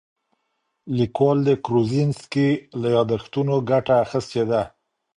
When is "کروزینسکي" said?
1.65-2.49